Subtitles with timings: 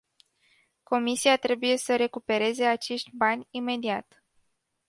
[0.83, 4.23] Comisia trebuie să recupereze acești bani imediat.